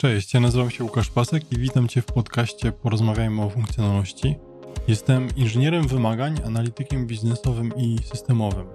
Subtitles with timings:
[0.00, 4.36] Cześć, ja nazywam się Łukasz Pasek i witam Cię w podcaście Porozmawiajmy o funkcjonalności.
[4.88, 8.66] Jestem inżynierem wymagań, analitykiem biznesowym i systemowym.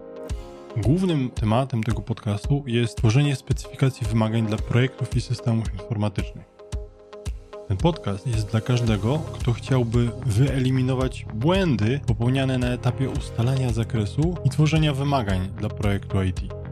[0.78, 6.46] Głównym tematem tego podcastu jest tworzenie specyfikacji wymagań dla projektów i systemów informatycznych.
[7.68, 14.50] Ten podcast jest dla każdego, kto chciałby wyeliminować błędy popełniane na etapie ustalania zakresu i
[14.50, 16.63] tworzenia wymagań dla projektu IT.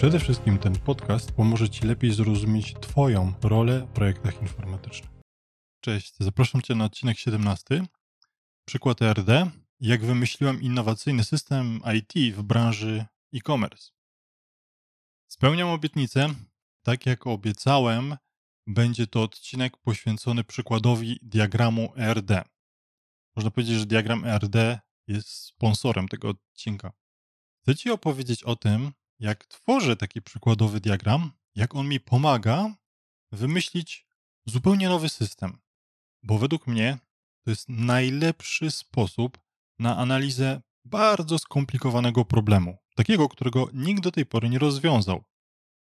[0.00, 5.10] Przede wszystkim ten podcast pomoże Ci lepiej zrozumieć Twoją rolę w projektach informatycznych.
[5.80, 7.86] Cześć, zapraszam Cię na odcinek 17.
[8.64, 9.28] Przykład ERD.
[9.80, 13.04] Jak wymyśliłem innowacyjny system IT w branży
[13.34, 13.90] e-commerce.
[15.26, 16.28] Spełniam obietnicę.
[16.82, 18.16] Tak jak obiecałem,
[18.66, 22.30] będzie to odcinek poświęcony przykładowi diagramu ERD.
[23.36, 26.92] Można powiedzieć, że diagram ERD jest sponsorem tego odcinka.
[27.62, 32.74] Chcę Ci opowiedzieć o tym, jak tworzę taki przykładowy diagram, jak on mi pomaga
[33.32, 34.06] wymyślić
[34.46, 35.58] zupełnie nowy system.
[36.22, 36.98] Bo według mnie
[37.44, 39.38] to jest najlepszy sposób
[39.78, 45.24] na analizę bardzo skomplikowanego problemu, takiego, którego nikt do tej pory nie rozwiązał.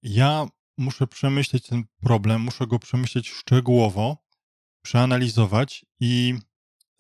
[0.04, 0.48] Ja
[0.78, 4.18] muszę przemyśleć ten problem, muszę go przemyśleć szczegółowo,
[4.82, 6.36] przeanalizować i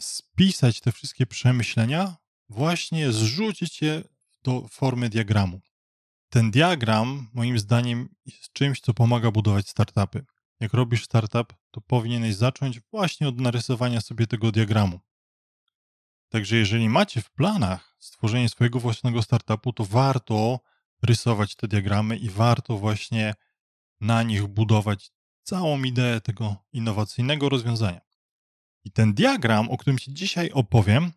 [0.01, 2.15] spisać te wszystkie przemyślenia,
[2.49, 4.03] właśnie zrzucić je
[4.43, 5.61] do formy diagramu.
[6.31, 10.25] Ten diagram, moim zdaniem, jest czymś, co pomaga budować startupy.
[10.59, 14.99] Jak robisz startup, to powinieneś zacząć właśnie od narysowania sobie tego diagramu.
[16.29, 20.59] Także jeżeli macie w planach stworzenie swojego własnego startupu, to warto
[21.03, 23.33] rysować te diagramy i warto właśnie
[24.01, 25.11] na nich budować
[25.43, 28.01] całą ideę tego innowacyjnego rozwiązania.
[28.83, 31.11] I ten diagram, o którym Ci dzisiaj opowiem,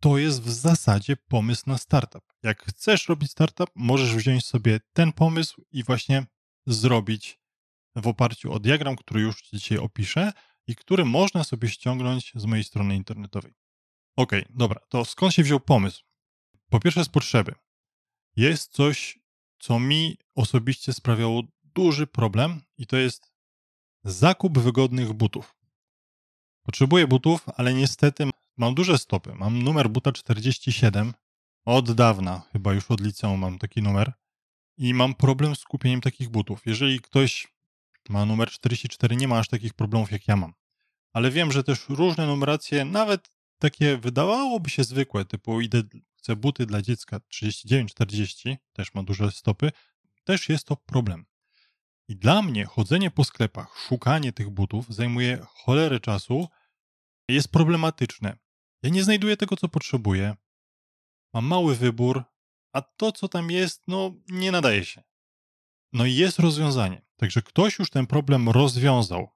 [0.00, 2.24] to jest w zasadzie pomysł na startup.
[2.42, 6.26] Jak chcesz robić startup, możesz wziąć sobie ten pomysł i właśnie
[6.66, 7.40] zrobić
[7.96, 10.32] w oparciu o diagram, który już dzisiaj opiszę
[10.66, 13.52] i który można sobie ściągnąć z mojej strony internetowej.
[14.16, 16.04] Ok, dobra, to skąd się wziął pomysł?
[16.68, 17.54] Po pierwsze z potrzeby.
[18.36, 19.18] Jest coś,
[19.58, 23.32] co mi osobiście sprawiało duży problem i to jest
[24.04, 25.56] zakup wygodnych butów.
[26.62, 29.34] Potrzebuję butów, ale niestety Mam duże stopy.
[29.34, 31.12] Mam numer buta 47.
[31.64, 34.12] Od dawna, chyba już od liceum mam taki numer.
[34.76, 36.66] I mam problem z kupieniem takich butów.
[36.66, 37.48] Jeżeli ktoś
[38.08, 40.54] ma numer 44, nie ma aż takich problemów jak ja mam.
[41.12, 45.82] Ale wiem, że też różne numeracje, nawet takie wydawałoby się zwykłe, typu idę,
[46.16, 49.72] chcę buty dla dziecka 39-40, też ma duże stopy,
[50.24, 51.26] też jest to problem.
[52.08, 56.48] I dla mnie chodzenie po sklepach, szukanie tych butów zajmuje cholerę czasu,
[57.32, 58.38] jest problematyczne.
[58.82, 60.36] Ja nie znajduję tego, co potrzebuję.
[61.34, 62.24] Mam mały wybór,
[62.72, 65.02] a to, co tam jest, no nie nadaje się.
[65.92, 67.02] No i jest rozwiązanie.
[67.16, 69.28] Także ktoś już ten problem rozwiązał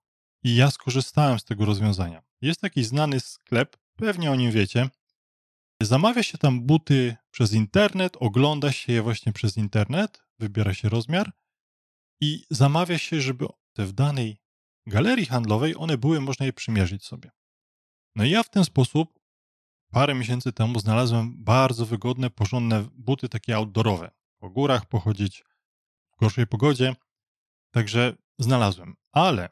[0.42, 2.22] i ja skorzystałem z tego rozwiązania.
[2.40, 4.88] Jest taki znany sklep, pewnie o nim wiecie.
[5.82, 11.32] Zamawia się tam buty przez internet, ogląda się je właśnie przez internet, wybiera się rozmiar
[12.20, 13.46] i zamawia się, żeby
[13.78, 14.38] w danej
[14.86, 17.30] galerii handlowej one były, można je przymierzyć sobie.
[18.16, 19.20] No i ja w ten sposób
[19.90, 24.10] parę miesięcy temu znalazłem bardzo wygodne, porządne buty takie outdoorowe.
[24.38, 25.44] Po górach pochodzić
[26.12, 26.96] w gorszej pogodzie.
[27.70, 28.96] Także znalazłem.
[29.12, 29.48] Ale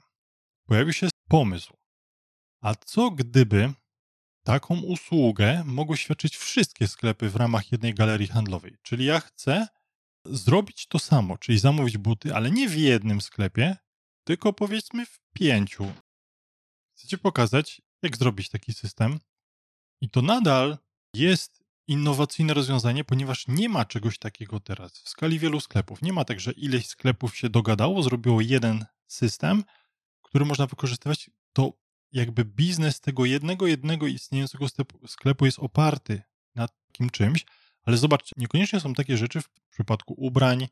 [0.66, 1.76] pojawił się pomysł.
[2.60, 3.72] A co gdyby
[4.44, 8.76] taką usługę mogły świadczyć wszystkie sklepy w ramach jednej galerii handlowej?
[8.82, 9.66] Czyli ja chcę
[10.24, 13.76] zrobić to samo, czyli zamówić buty, ale nie w jednym sklepie,
[14.24, 15.92] tylko powiedzmy w pięciu.
[16.96, 19.20] Chcecie pokazać, jak zrobić taki system?
[20.00, 20.78] I to nadal
[21.14, 26.02] jest innowacyjne rozwiązanie, ponieważ nie ma czegoś takiego teraz w skali wielu sklepów.
[26.02, 29.64] Nie ma tak, że ileś sklepów się dogadało, zrobiło jeden system,
[30.22, 31.30] który można wykorzystywać.
[31.52, 31.72] To
[32.12, 34.66] jakby biznes tego jednego, jednego istniejącego
[35.06, 36.22] sklepu jest oparty
[36.54, 37.44] na takim czymś,
[37.84, 40.68] ale zobaczcie, niekoniecznie są takie rzeczy w przypadku ubrań,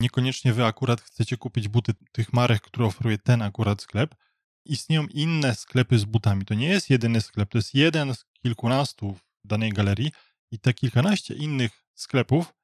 [0.00, 4.14] niekoniecznie wy akurat chcecie kupić buty tych marek, które oferuje ten akurat sklep.
[4.64, 6.44] Istnieją inne sklepy z butami.
[6.44, 10.12] To nie jest jedyny sklep, to jest jeden z kilkunastu w danej galerii
[10.50, 12.54] i te kilkanaście innych sklepów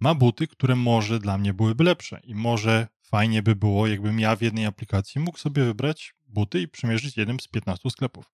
[0.00, 4.36] ma buty, które może dla mnie byłyby lepsze i może fajnie by było, jakbym ja
[4.36, 8.30] w jednej aplikacji mógł sobie wybrać buty i przymierzyć jeden z 15 sklepów.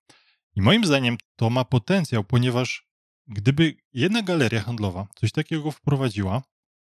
[0.55, 2.87] I moim zdaniem to ma potencjał, ponieważ
[3.27, 6.41] gdyby jedna galeria handlowa coś takiego wprowadziła,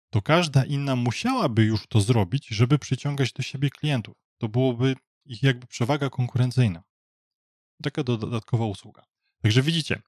[0.09, 4.15] to każda inna musiałaby już to zrobić, żeby przyciągać do siebie klientów.
[4.37, 4.95] To byłoby
[5.27, 6.83] ich jakby przewaga konkurencyjna.
[7.83, 9.05] Taka dodatkowa usługa.
[9.41, 10.01] Także widzicie,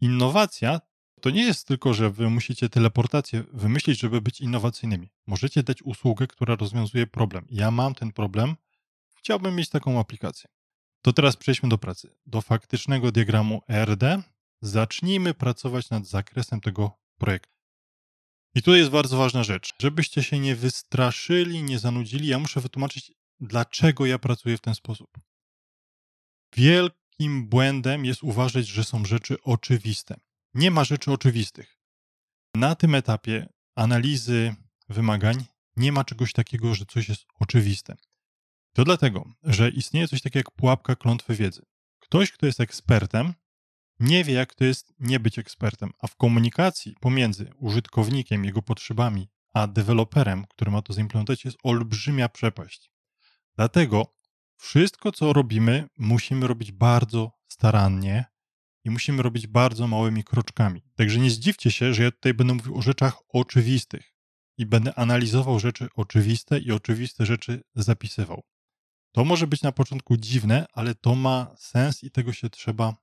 [0.00, 0.80] innowacja
[1.20, 5.10] to nie jest tylko, że wy musicie teleportację wymyślić, żeby być innowacyjnymi.
[5.26, 7.46] Możecie dać usługę, która rozwiązuje problem.
[7.50, 8.56] Ja mam ten problem
[9.14, 10.50] chciałbym mieć taką aplikację.
[11.02, 12.14] To teraz przejdźmy do pracy.
[12.26, 14.02] Do faktycznego diagramu ERD.
[14.62, 17.58] Zacznijmy pracować nad zakresem tego projektu.
[18.54, 19.74] I tu jest bardzo ważna rzecz.
[19.78, 25.18] Żebyście się nie wystraszyli, nie zanudzili, ja muszę wytłumaczyć, dlaczego ja pracuję w ten sposób.
[26.56, 30.20] Wielkim błędem jest uważać, że są rzeczy oczywiste.
[30.54, 31.78] Nie ma rzeczy oczywistych.
[32.54, 34.54] Na tym etapie analizy
[34.88, 35.44] wymagań
[35.76, 37.96] nie ma czegoś takiego, że coś jest oczywiste.
[38.72, 41.62] To dlatego, że istnieje coś takiego jak pułapka klątwy wiedzy.
[41.98, 43.34] Ktoś, kto jest ekspertem,
[44.00, 49.28] nie wie, jak to jest nie być ekspertem, a w komunikacji pomiędzy użytkownikiem, jego potrzebami,
[49.54, 52.90] a deweloperem, który ma to zaimplementować, jest olbrzymia przepaść.
[53.58, 54.14] Dlatego
[54.56, 58.24] wszystko, co robimy, musimy robić bardzo starannie
[58.84, 60.82] i musimy robić bardzo małymi kroczkami.
[60.94, 64.14] Także nie zdziwcie się, że ja tutaj będę mówił o rzeczach oczywistych
[64.58, 68.42] i będę analizował rzeczy oczywiste i oczywiste rzeczy zapisywał.
[69.12, 72.96] To może być na początku dziwne, ale to ma sens i tego się trzeba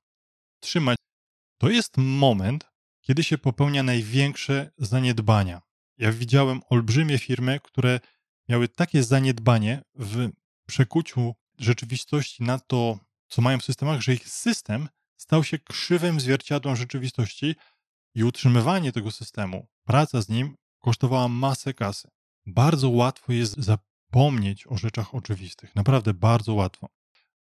[0.59, 0.97] trzymać.
[1.57, 5.61] To jest moment, kiedy się popełnia największe zaniedbania.
[5.97, 7.99] Ja widziałem olbrzymie firmy, które
[8.49, 10.29] miały takie zaniedbanie w
[10.65, 16.75] przekuciu rzeczywistości na to, co mają w systemach, że ich system stał się krzywym zwierciadłem
[16.75, 17.55] rzeczywistości
[18.15, 22.09] i utrzymywanie tego systemu, praca z nim kosztowała masę kasy.
[22.45, 25.75] Bardzo łatwo jest zapomnieć o rzeczach oczywistych.
[25.75, 26.87] Naprawdę bardzo łatwo.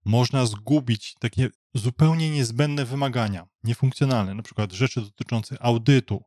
[0.06, 6.24] Można zgubić takie zupełnie niezbędne wymagania, niefunkcjonalne, na przykład rzeczy dotyczące audytu,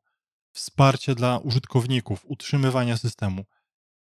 [0.52, 3.44] wsparcia dla użytkowników, utrzymywania systemu.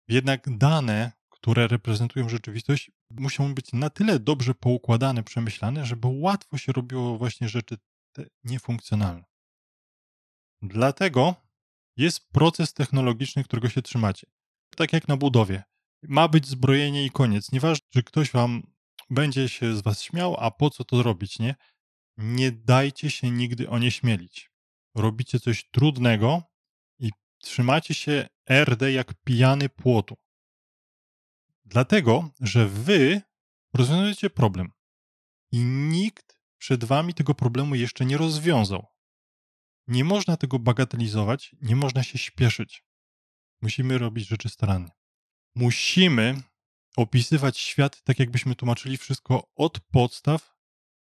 [0.07, 1.11] Jednak dane,
[1.41, 7.49] które reprezentują rzeczywistość, muszą być na tyle dobrze poukładane, przemyślane, żeby łatwo się robiło właśnie
[7.49, 7.77] rzeczy
[8.15, 9.23] te niefunkcjonalne.
[10.61, 11.35] Dlatego
[11.97, 14.27] jest proces technologiczny, którego się trzymacie.
[14.75, 15.63] Tak jak na budowie.
[16.03, 17.51] Ma być zbrojenie i koniec.
[17.51, 18.63] Nieważne, czy ktoś wam
[19.09, 21.55] będzie się z was śmiał, a po co to robić, nie?
[22.17, 24.51] Nie dajcie się nigdy onieśmielić.
[24.95, 26.43] Robicie coś trudnego
[26.99, 27.11] i
[27.41, 30.17] trzymacie się RD jak pijany płotu.
[31.67, 33.21] Dlatego, że wy
[33.73, 34.71] rozwiązujecie problem
[35.51, 38.87] i nikt przed wami tego problemu jeszcze nie rozwiązał.
[39.87, 42.83] Nie można tego bagatelizować, nie można się śpieszyć.
[43.61, 44.91] Musimy robić rzeczy starannie.
[45.55, 46.41] Musimy
[46.95, 50.55] opisywać świat tak, jakbyśmy tłumaczyli wszystko od podstaw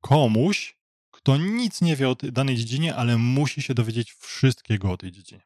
[0.01, 0.77] komuś,
[1.11, 5.41] kto nic nie wie o danej dziedzinie, ale musi się dowiedzieć wszystkiego o tej dziedzinie.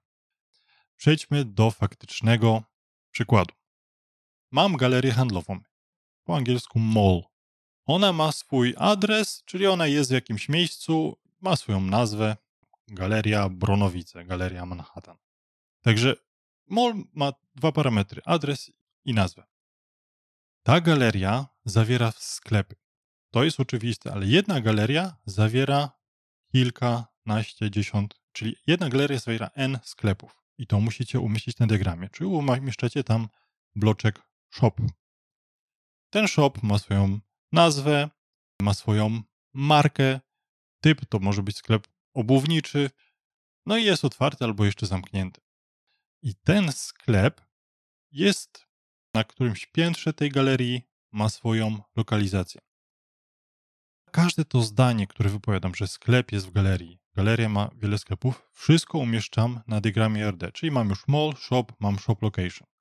[0.97, 2.63] Przejdźmy do faktycznego
[3.11, 3.53] przykładu.
[4.55, 5.59] Mam galerię handlową,
[6.23, 7.21] po angielsku mall.
[7.85, 12.37] Ona ma swój adres, czyli ona jest w jakimś miejscu, ma swoją nazwę,
[12.87, 15.17] Galeria Bronowice, Galeria Manhattan.
[15.81, 16.15] Także
[16.67, 18.71] mall ma dwa parametry, adres
[19.05, 19.43] i nazwę.
[20.63, 22.75] Ta galeria zawiera sklepy.
[23.31, 25.91] To jest oczywiste, ale jedna galeria zawiera
[26.51, 30.43] kilkanaście, dziesiąt, czyli jedna galeria zawiera n sklepów.
[30.57, 33.27] I to musicie umieścić na diagramie, czyli umieszczacie tam
[33.75, 34.71] bloczek shop.
[36.09, 37.19] Ten shop ma swoją
[37.51, 38.09] nazwę,
[38.61, 39.21] ma swoją
[39.53, 40.19] markę,
[40.81, 42.89] typ to może być sklep obuwniczy,
[43.65, 45.41] no i jest otwarty albo jeszcze zamknięty.
[46.21, 47.41] I ten sklep
[48.11, 48.67] jest
[49.13, 50.81] na którymś piętrze tej galerii,
[51.11, 52.61] ma swoją lokalizację.
[54.11, 58.97] Każde to zdanie, które wypowiadam, że sklep jest w galerii, galeria ma wiele sklepów, wszystko
[58.97, 62.74] umieszczam na diagramie RD, czyli mam już mall, shop, mam shop location.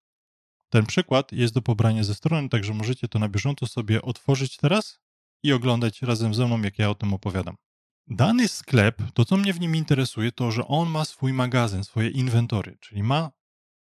[0.75, 5.00] Ten przykład jest do pobrania ze strony, także możecie to na bieżąco sobie otworzyć teraz
[5.43, 7.57] i oglądać razem ze mną, jak ja o tym opowiadam.
[8.07, 12.11] Dany sklep, to co mnie w nim interesuje, to że on ma swój magazyn, swoje
[12.11, 13.31] inwentory, czyli ma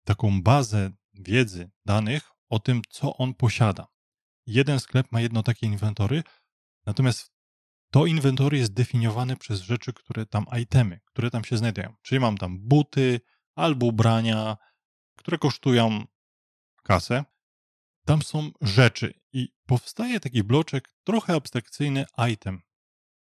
[0.05, 3.87] taką bazę wiedzy, danych o tym, co on posiada.
[4.47, 6.23] Jeden sklep ma jedno takie inwentory,
[6.87, 7.33] natomiast
[7.91, 11.95] to inwentory jest definiowane przez rzeczy, które tam, itemy, które tam się znajdują.
[12.03, 13.21] Czyli mam tam buty
[13.55, 14.57] albo ubrania,
[15.17, 16.05] które kosztują
[16.83, 17.25] kasę.
[18.05, 22.63] Tam są rzeczy i powstaje taki bloczek trochę abstrakcyjny item.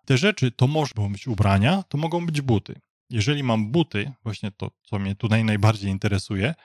[0.06, 2.82] Te rzeczy to mogą być ubrania, to mogą być buty.
[3.10, 6.56] Jeżeli mam buty, właśnie to, co mnie tutaj najbardziej interesuje,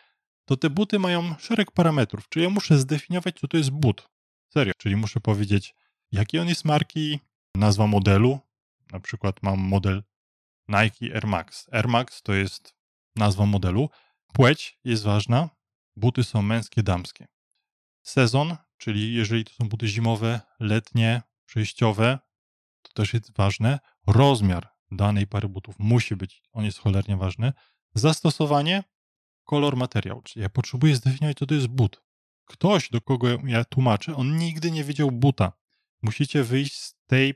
[0.45, 4.09] to te buty mają szereg parametrów, czyli ja muszę zdefiniować, co to jest but.
[4.53, 5.75] Serio, czyli muszę powiedzieć,
[6.13, 7.21] jaki on jest marki,
[7.55, 8.39] nazwa modelu.
[8.93, 10.03] Na przykład mam model
[10.69, 11.69] Nike Air Max.
[11.73, 12.75] Air Max to jest
[13.17, 13.91] nazwa modelu.
[14.33, 15.51] Płeć jest ważna.
[15.97, 17.27] Buty są męskie, damskie.
[18.03, 22.19] Sezon, czyli jeżeli to są buty zimowe, letnie, przejściowe,
[22.83, 23.79] to też jest ważne.
[24.07, 27.53] Rozmiar danej pary butów musi być, on jest cholernie ważny.
[27.95, 28.85] Zastosowanie,
[29.45, 30.23] kolor, materiał.
[30.23, 32.03] Czyli ja potrzebuję zdefiniować, co to jest but.
[32.45, 35.53] ktoś, do kogo ja tłumaczę, on nigdy nie widział buta.
[36.03, 37.35] Musicie wyjść z tej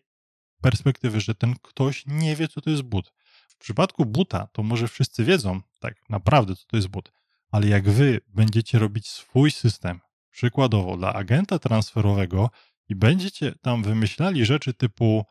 [0.61, 3.13] perspektywy, że ten ktoś nie wie, co to jest but.
[3.49, 7.13] W przypadku buta, to może wszyscy wiedzą tak naprawdę, co to jest but,
[7.51, 10.01] ale jak wy będziecie robić swój system,
[10.31, 12.51] przykładowo dla agenta transferowego
[12.89, 15.25] i będziecie tam wymyślali rzeczy typu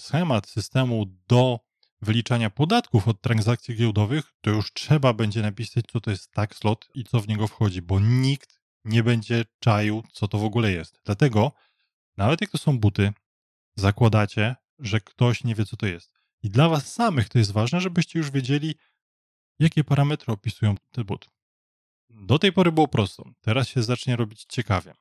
[0.00, 1.60] schemat systemu do
[2.02, 6.88] wyliczania podatków od transakcji giełdowych, to już trzeba będzie napisać, co to jest tax lot
[6.94, 11.00] i co w niego wchodzi, bo nikt nie będzie czaił, co to w ogóle jest.
[11.04, 11.52] Dlatego,
[12.16, 13.12] nawet jak to są buty,
[13.76, 16.12] zakładacie, że ktoś nie wie, co to jest.
[16.42, 18.74] I dla was samych to jest ważne, żebyście już wiedzieli,
[19.58, 21.39] jakie parametry opisują ten but.
[22.22, 24.94] Do tej pory było prosto, teraz się zacznie robić ciekawie.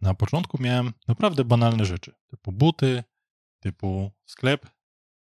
[0.00, 3.04] Na początku miałem naprawdę banalne rzeczy, typu buty,
[3.60, 4.70] typu sklep,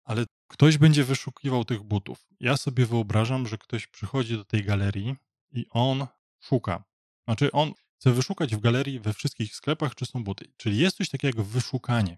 [0.04, 2.28] ale ktoś będzie wyszukiwał tych butów.
[2.40, 5.16] Ja sobie wyobrażam, że ktoś przychodzi do tej galerii
[5.52, 6.08] i on
[6.40, 6.84] szuka.
[7.25, 10.52] Znaczy, on chce wyszukać w galerii we wszystkich sklepach, czy są buty.
[10.58, 12.18] Czyli jest coś takiego jak wyszukanie.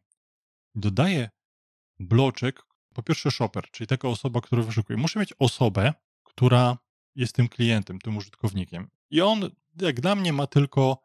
[0.75, 1.29] Dodaję
[1.99, 4.97] bloczek, po pierwsze shopper, czyli taka osoba, która wyszukuje.
[4.97, 5.93] Muszę mieć osobę,
[6.23, 6.77] która
[7.15, 8.89] jest tym klientem, tym użytkownikiem.
[9.09, 9.49] I on,
[9.81, 11.01] jak dla mnie, ma tylko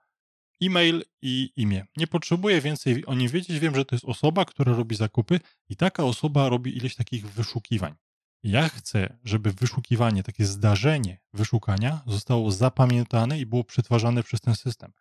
[0.63, 1.87] e-mail i imię.
[1.97, 3.59] Nie potrzebuję więcej o nim wiedzieć.
[3.59, 7.95] Wiem, że to jest osoba, która robi zakupy i taka osoba robi ileś takich wyszukiwań.
[8.43, 14.93] Ja chcę, żeby wyszukiwanie, takie zdarzenie wyszukania zostało zapamiętane i było przetwarzane przez ten system.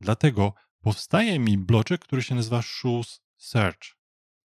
[0.00, 3.96] Dlatego powstaje mi bloczek, który się nazywa Shoes Search,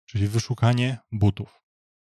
[0.05, 1.61] czyli wyszukanie butów.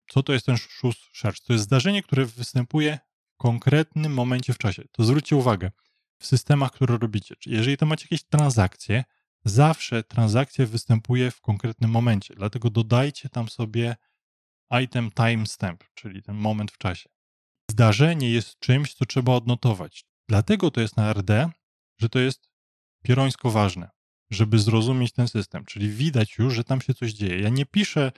[0.09, 1.39] Co to jest ten Shoes Search?
[1.39, 2.99] To jest zdarzenie, które występuje
[3.37, 4.83] konkretnym momencie w czasie.
[4.91, 5.71] To zwróćcie uwagę,
[6.19, 7.35] w systemach, które robicie.
[7.35, 9.03] Czyli jeżeli to macie jakieś transakcje,
[9.45, 12.33] zawsze transakcja występuje w konkretnym momencie.
[12.35, 13.95] Dlatego dodajcie tam sobie
[14.83, 17.09] item timestamp, czyli ten moment w czasie.
[17.71, 20.05] Zdarzenie jest czymś, co trzeba odnotować.
[20.29, 21.49] Dlatego to jest na RD,
[21.97, 22.49] że to jest
[23.03, 23.89] pierońsko ważne,
[24.29, 25.65] żeby zrozumieć ten system.
[25.65, 27.39] Czyli widać już, że tam się coś dzieje.
[27.39, 28.11] Ja nie piszę,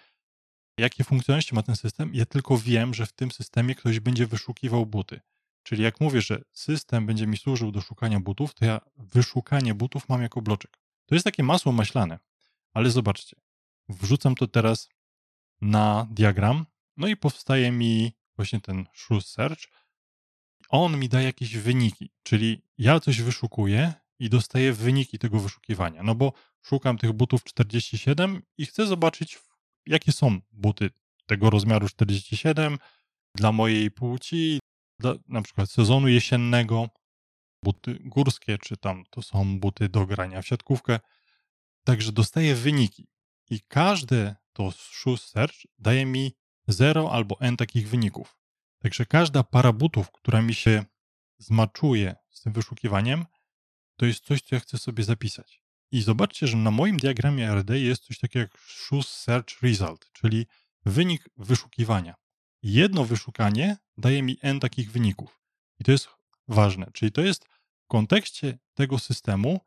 [0.80, 4.86] jakie funkcjonalności ma ten system, ja tylko wiem, że w tym systemie ktoś będzie wyszukiwał
[4.86, 5.20] buty.
[5.64, 10.10] Czyli jak mówię, że system będzie mi służył do szukania butów, to ja wyszukanie butów
[10.10, 10.78] mam jako bloczek.
[11.06, 12.20] To jest takie masło maślane,
[12.74, 13.36] ale zobaczcie,
[13.90, 14.90] wrzucam to teraz
[15.62, 16.66] na diagram,
[16.98, 19.64] no i powstaje mi właśnie ten shoes search.
[20.70, 26.16] On mi daje jakieś wyniki, czyli ja coś wyszukuję i dostaję wyniki tego wyszukiwania, no
[26.16, 29.40] bo szukam tych butów 47 i chcę zobaczyć,
[29.90, 30.90] jakie są buty
[31.26, 32.78] tego rozmiaru 47
[33.36, 34.60] dla mojej płci,
[35.00, 36.90] dla na przykład sezonu jesiennego,
[37.64, 41.00] buty górskie, czy tam to są buty do grania w siatkówkę.
[41.84, 43.08] Także dostaję wyniki
[43.50, 46.36] i każde to shoes search daje mi
[46.68, 48.38] 0 albo n takich wyników.
[48.80, 50.86] Także każda para butów, która mi się
[51.38, 53.26] zmaczuje z tym wyszukiwaniem,
[53.96, 55.64] to jest coś, co ja chcę sobie zapisać.
[55.92, 60.48] I zobaczcie, że na moim diagramie RD jest coś takiego jak shoes search result, czyli
[60.86, 62.16] wynik wyszukiwania
[62.64, 65.42] jedno wyszukanie daje mi n takich wyników.
[65.80, 66.10] I to jest
[66.48, 66.92] ważne.
[66.94, 69.60] Czyli to jest w kontekście tego systemu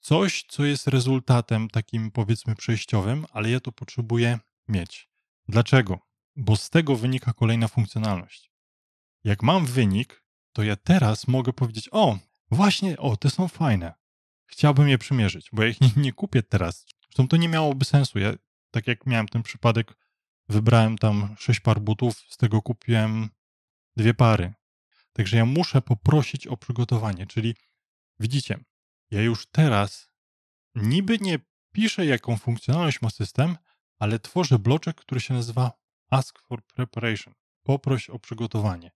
[0.00, 5.08] coś, co jest rezultatem takim powiedzmy przejściowym, ale ja to potrzebuję mieć.
[5.48, 5.98] Dlaczego?
[6.36, 8.50] Bo z tego wynika kolejna funkcjonalność.
[9.24, 12.18] Jak mam wynik, to ja teraz mogę powiedzieć: O,
[12.50, 13.94] właśnie, o, te są fajne.
[14.50, 16.86] Chciałbym je przymierzyć, bo ja ich nie, nie kupię teraz.
[17.02, 18.18] Zresztą to nie miałoby sensu.
[18.18, 18.32] Ja,
[18.70, 19.94] tak jak miałem ten przypadek
[20.50, 23.28] Wybrałem tam sześć par butów, z tego kupiłem
[23.96, 24.52] dwie pary.
[25.12, 27.26] Także ja muszę poprosić o przygotowanie.
[27.26, 27.54] Czyli
[28.20, 28.58] widzicie,
[29.10, 30.10] ja już teraz
[30.74, 31.38] niby nie
[31.72, 33.56] piszę, jaką funkcjonalność ma system,
[33.98, 35.72] ale tworzę bloczek, który się nazywa
[36.10, 37.34] Ask for Preparation.
[37.62, 38.90] Poproś o przygotowanie.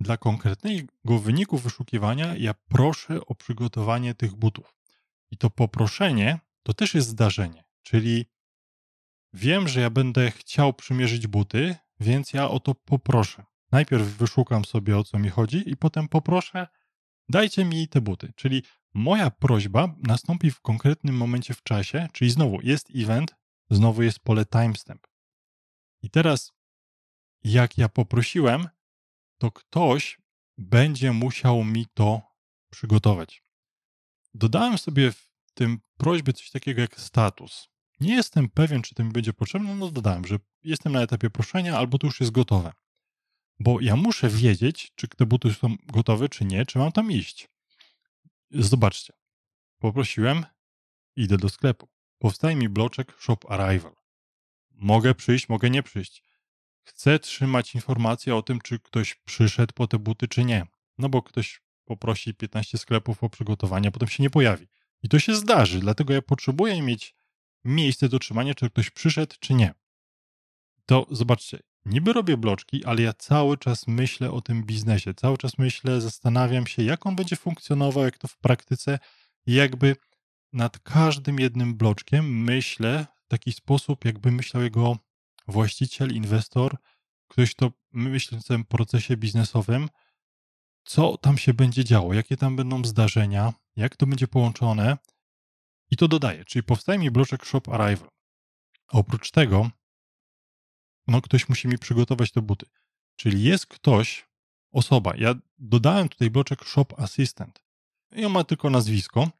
[0.00, 4.74] Dla konkretnego wyniku wyszukiwania ja proszę o przygotowanie tych butów.
[5.30, 8.26] I to poproszenie to też jest zdarzenie, czyli
[9.34, 13.44] Wiem, że ja będę chciał przymierzyć buty, więc ja o to poproszę.
[13.72, 16.66] Najpierw wyszukam sobie o co mi chodzi i potem poproszę,
[17.28, 18.32] dajcie mi te buty.
[18.36, 18.62] Czyli
[18.94, 23.34] moja prośba nastąpi w konkretnym momencie w czasie, czyli znowu jest event,
[23.70, 25.06] znowu jest pole timestamp.
[26.02, 26.52] I teraz,
[27.44, 28.68] jak ja poprosiłem,
[29.42, 30.18] to ktoś
[30.58, 32.22] będzie musiał mi to
[32.70, 33.42] przygotować.
[34.34, 37.68] Dodałem sobie w tym prośbie coś takiego jak status.
[38.00, 41.78] Nie jestem pewien, czy to mi będzie potrzebne, no dodałem, że jestem na etapie proszenia,
[41.78, 42.72] albo to już jest gotowe.
[43.60, 47.48] Bo ja muszę wiedzieć, czy te buty są gotowe, czy nie, czy mam tam iść.
[48.50, 49.12] Zobaczcie.
[49.78, 50.44] Poprosiłem,
[51.16, 51.88] idę do sklepu.
[52.18, 53.96] Powstaje mi bloczek Shop Arrival.
[54.70, 56.31] Mogę przyjść, mogę nie przyjść.
[56.84, 60.66] Chcę trzymać informację o tym, czy ktoś przyszedł po te buty, czy nie.
[60.98, 64.66] No bo ktoś poprosi 15 sklepów o przygotowanie, a potem się nie pojawi.
[65.02, 67.14] I to się zdarzy, dlatego ja potrzebuję mieć
[67.64, 69.74] miejsce do trzymania, czy ktoś przyszedł, czy nie.
[70.86, 75.58] To zobaczcie, niby robię bloczki, ale ja cały czas myślę o tym biznesie, cały czas
[75.58, 78.98] myślę, zastanawiam się, jak on będzie funkcjonował, jak to w praktyce
[79.46, 79.96] i jakby
[80.52, 84.98] nad każdym jednym bloczkiem myślę w taki sposób, jakby myślał jego
[85.48, 86.76] właściciel, inwestor,
[87.28, 89.88] ktoś, kto myśli o tym procesie biznesowym,
[90.84, 94.96] co tam się będzie działo, jakie tam będą zdarzenia, jak to będzie połączone
[95.90, 98.10] i to dodaję, czyli powstaje mi bloczek Shop Arrival.
[98.88, 99.70] Oprócz tego,
[101.06, 102.66] no ktoś musi mi przygotować te buty.
[103.16, 104.28] Czyli jest ktoś,
[104.70, 107.62] osoba, ja dodałem tutaj bloczek Shop Assistant
[108.12, 109.30] i on ma tylko nazwisko.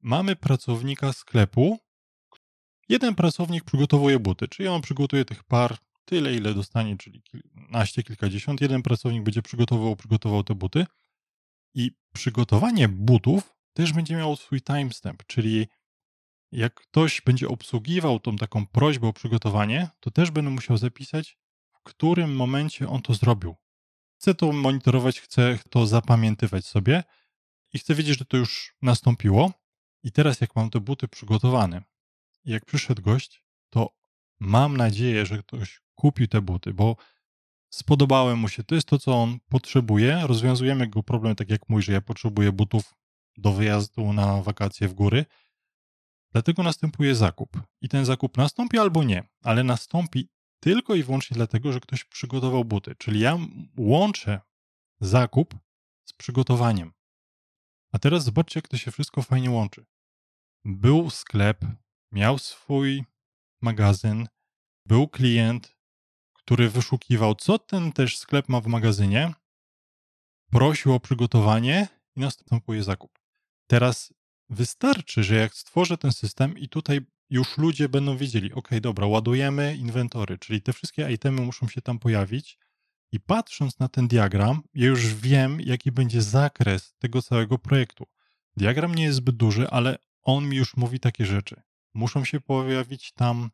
[0.00, 1.78] Mamy pracownika sklepu.
[2.88, 8.60] Jeden pracownik przygotowuje buty, czyli on przygotuje tych par tyle, ile dostanie, czyli kilkanaście, kilkadziesiąt.
[8.60, 10.86] Jeden pracownik będzie przygotowywał, przygotował te buty
[11.74, 15.66] i przygotowanie butów też będzie miało swój timestamp, czyli
[16.52, 21.38] jak ktoś będzie obsługiwał tą taką prośbę o przygotowanie, to też będę musiał zapisać,
[21.72, 23.56] w którym momencie on to zrobił.
[24.20, 27.02] Chcę to monitorować, chcę to zapamiętywać sobie
[27.72, 29.52] i chcę wiedzieć, że to już nastąpiło.
[30.02, 31.82] I teraz, jak mam te buty przygotowane,
[32.44, 33.94] jak przyszedł gość, to
[34.40, 36.96] mam nadzieję, że ktoś kupił te buty, bo
[37.70, 38.64] spodobały mu się.
[38.64, 40.26] To jest to, co on potrzebuje.
[40.26, 42.94] Rozwiązujemy jego problem, tak jak mój, że ja potrzebuję butów
[43.36, 45.26] do wyjazdu na wakacje w góry.
[46.32, 47.62] Dlatego następuje zakup.
[47.80, 50.28] I ten zakup nastąpi albo nie, ale nastąpi
[50.60, 52.94] tylko i wyłącznie dlatego, że ktoś przygotował buty.
[52.98, 53.38] Czyli ja
[53.78, 54.40] łączę
[55.00, 55.54] zakup
[56.04, 56.92] z przygotowaniem.
[57.92, 59.86] A teraz zobaczcie, jak to się wszystko fajnie łączy.
[60.64, 61.64] Był sklep,
[62.12, 63.04] miał swój
[63.60, 64.28] magazyn,
[64.86, 65.76] był klient,
[66.32, 69.34] który wyszukiwał, co ten też sklep ma w magazynie,
[70.50, 73.18] prosił o przygotowanie i następuje zakup.
[73.66, 74.14] Teraz
[74.50, 77.00] wystarczy, że jak stworzę ten system i tutaj
[77.30, 81.98] już ludzie będą wiedzieli, ok, dobra, ładujemy inwentory, czyli te wszystkie itemy muszą się tam
[81.98, 82.58] pojawić
[83.12, 88.06] i patrząc na ten diagram, ja już wiem, jaki będzie zakres tego całego projektu.
[88.56, 91.62] Diagram nie jest zbyt duży, ale on mi już mówi takie rzeczy.
[91.94, 93.50] Muszą się pojawić tam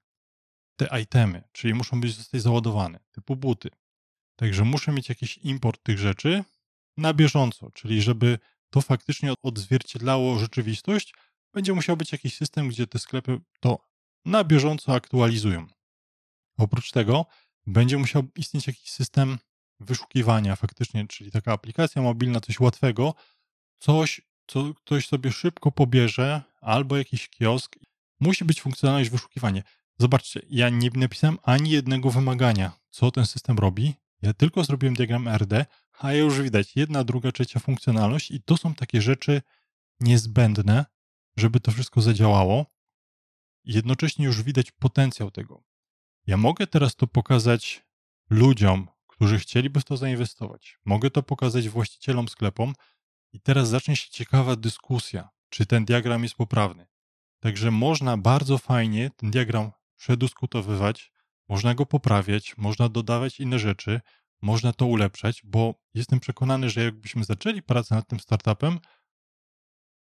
[0.76, 3.70] te itemy, czyli muszą być zostać załadowane, typu buty.
[4.36, 6.44] Także muszę mieć jakiś import tych rzeczy
[6.96, 8.38] na bieżąco, czyli żeby
[8.70, 11.14] to faktycznie odzwierciedlało rzeczywistość,
[11.52, 13.78] będzie musiał być jakiś system, gdzie te sklepy to
[14.24, 15.66] na bieżąco aktualizują.
[16.58, 17.26] Oprócz tego
[17.66, 19.38] będzie musiał istnieć jakiś system
[19.80, 23.14] wyszukiwania faktycznie, czyli taka aplikacja mobilna, coś łatwego,
[23.78, 27.76] coś, co ktoś sobie szybko pobierze, albo jakiś kiosk.
[28.24, 29.62] Musi być funkcjonalność wyszukiwania.
[29.98, 33.94] Zobaczcie, ja nie napisałem ani jednego wymagania, co ten system robi.
[34.22, 35.66] Ja tylko zrobiłem diagram RD,
[35.98, 39.42] a już widać jedna, druga, trzecia funkcjonalność i to są takie rzeczy
[40.00, 40.84] niezbędne,
[41.36, 42.66] żeby to wszystko zadziałało.
[43.64, 45.62] Jednocześnie już widać potencjał tego.
[46.26, 47.84] Ja mogę teraz to pokazać
[48.30, 50.78] ludziom, którzy chcieliby w to zainwestować.
[50.84, 52.74] Mogę to pokazać właścicielom sklepom
[53.32, 56.93] i teraz zacznie się ciekawa dyskusja, czy ten diagram jest poprawny.
[57.44, 61.12] Także można bardzo fajnie ten diagram przedyskutowywać,
[61.48, 64.00] można go poprawiać, można dodawać inne rzeczy,
[64.42, 68.78] można to ulepszać, bo jestem przekonany, że jakbyśmy zaczęli pracę nad tym startupem,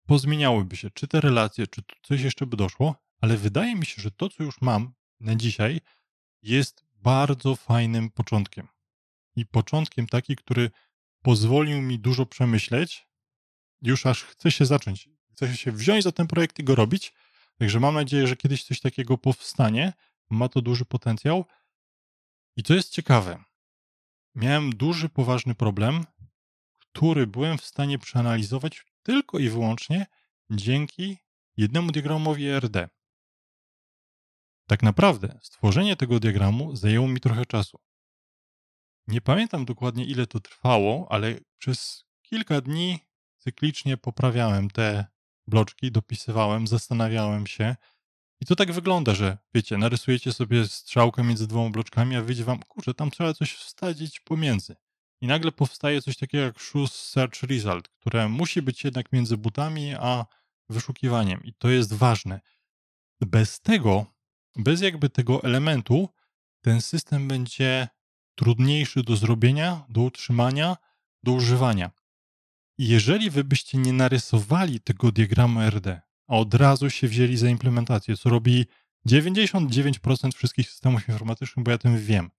[0.08, 4.12] pozmieniałyby się czy te relacje, czy coś jeszcze by doszło, ale wydaje mi się, że
[4.12, 5.82] to, co już mam na dzisiaj,
[6.42, 8.68] jest bardzo fajnym początkiem.
[9.36, 10.72] I początkiem taki, który
[11.22, 13.08] pozwolił mi dużo przemyśleć,
[13.82, 15.10] już aż chcę się zacząć.
[15.32, 17.14] Chcę się wziąć za ten projekt i go robić.
[17.60, 19.94] Także mam nadzieję, że kiedyś coś takiego powstanie.
[20.30, 21.46] Ma to duży potencjał.
[22.56, 23.44] I co jest ciekawe,
[24.36, 26.06] miałem duży, poważny problem,
[26.80, 30.06] który byłem w stanie przeanalizować tylko i wyłącznie
[30.50, 31.18] dzięki
[31.58, 32.90] jednemu diagramowi RD.
[34.68, 37.80] Tak naprawdę stworzenie tego diagramu zajęło mi trochę czasu.
[39.08, 43.00] Nie pamiętam dokładnie ile to trwało, ale przez kilka dni
[43.38, 45.06] cyklicznie poprawiałem te
[45.48, 47.76] bloczki, dopisywałem, zastanawiałem się.
[48.42, 52.60] I to tak wygląda, że wiecie, narysujecie sobie strzałkę między dwoma bloczkami, a wyjdzie wam,
[52.60, 54.76] kurczę, tam trzeba coś wstawić pomiędzy.
[55.22, 59.94] I nagle powstaje coś takiego jak Shoes Search Result, które musi być jednak między butami
[60.00, 60.26] a
[60.70, 61.44] wyszukiwaniem.
[61.44, 62.42] I to jest ważne.
[63.22, 64.06] Bez tego,
[64.56, 66.10] bez jakby tego elementu,
[66.62, 67.88] ten system będzie
[68.36, 70.78] trudniejszy do zrobienia, do utrzymania,
[71.24, 71.92] do używania.
[72.78, 78.18] Jeżeli wy byście nie narysowali tego diagramu RD, a od razu się wzięli za implementację,
[78.18, 78.66] co robi
[79.08, 82.30] 99% wszystkich systemów informatycznych, bo ja tym wiem,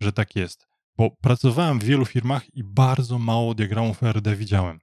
[0.00, 0.68] że tak jest.
[0.96, 4.80] bo pracowałem w wielu firmach i bardzo mało diagramów RD widziałem.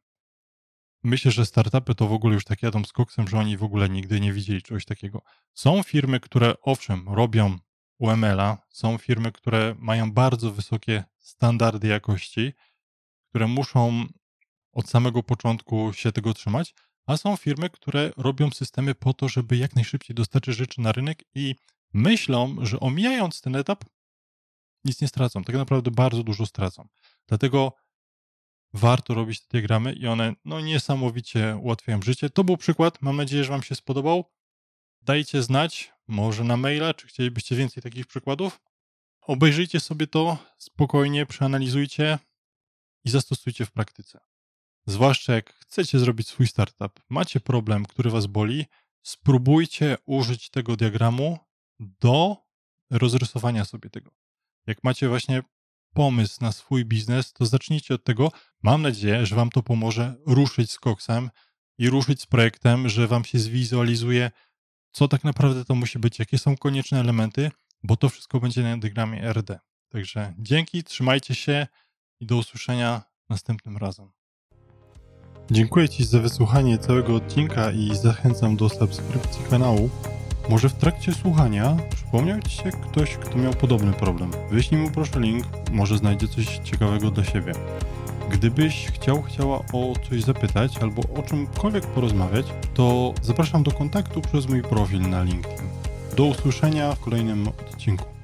[1.03, 3.89] Myślę, że startupy to w ogóle już tak jadą z koksem, że oni w ogóle
[3.89, 5.21] nigdy nie widzieli czegoś takiego.
[5.53, 7.57] Są firmy, które owszem, robią
[7.99, 12.53] UML-a, są firmy, które mają bardzo wysokie standardy jakości,
[13.29, 14.05] które muszą
[14.75, 16.73] od samego początku się tego trzymać,
[17.05, 21.23] a są firmy, które robią systemy po to, żeby jak najszybciej dostarczyć rzeczy na rynek
[21.35, 21.55] i
[21.93, 23.85] myślą, że omijając ten etap,
[24.85, 25.43] nic nie stracą.
[25.43, 26.87] Tak naprawdę bardzo dużo stracą.
[27.27, 27.73] Dlatego
[28.73, 32.29] warto robić te diagramy i one no, niesamowicie ułatwiają życie.
[32.29, 33.01] To był przykład.
[33.01, 34.25] Mam nadzieję, że Wam się spodobał.
[35.01, 38.61] Dajcie znać, może na maila, czy chcielibyście więcej takich przykładów.
[39.21, 42.19] Obejrzyjcie sobie to spokojnie, przeanalizujcie
[43.05, 44.34] i zastosujcie w praktyce.
[44.87, 48.65] Zwłaszcza jak chcecie zrobić swój startup, macie problem, który Was boli,
[49.03, 51.39] spróbujcie użyć tego diagramu
[51.79, 52.37] do
[52.91, 54.11] rozrysowania sobie tego.
[54.67, 55.43] Jak macie właśnie
[55.93, 58.31] pomysł na swój biznes, to zacznijcie od tego.
[58.63, 61.29] Mam nadzieję, że Wam to pomoże ruszyć z koksem
[61.77, 64.31] i ruszyć z projektem, że Wam się zwizualizuje,
[64.91, 67.51] co tak naprawdę to musi być, jakie są konieczne elementy,
[67.83, 69.59] bo to wszystko będzie na diagramie RD.
[69.89, 71.67] Także dzięki, trzymajcie się
[72.19, 74.11] i do usłyszenia następnym razem.
[75.51, 79.89] Dziękuję Ci za wysłuchanie całego odcinka i zachęcam do subskrypcji kanału.
[80.49, 84.31] Może w trakcie słuchania przypomniał Ci się ktoś, kto miał podobny problem.
[84.51, 87.51] Wyślij mu proszę link, może znajdzie coś ciekawego dla siebie.
[88.29, 94.49] Gdybyś chciał, chciała o coś zapytać albo o czymkolwiek porozmawiać, to zapraszam do kontaktu przez
[94.49, 95.67] mój profil na LinkedIn.
[96.17, 98.14] Do usłyszenia w kolejnym odcinku.